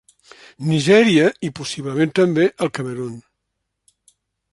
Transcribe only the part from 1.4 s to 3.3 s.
i, possiblement també, el Camerun.